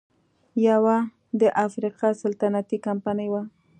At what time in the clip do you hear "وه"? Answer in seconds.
3.33-3.41